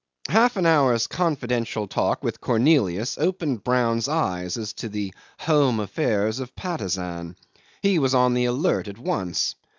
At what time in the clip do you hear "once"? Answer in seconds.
8.97-9.53